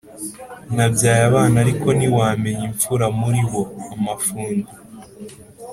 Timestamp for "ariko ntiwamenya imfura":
1.63-3.05